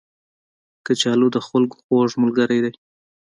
کچالو 0.85 1.27
د 1.35 1.37
خلکو 1.47 1.75
خوږ 1.85 2.11
ملګری 2.23 2.59
دی 2.63 2.71